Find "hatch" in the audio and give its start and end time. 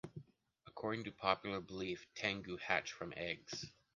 2.57-2.91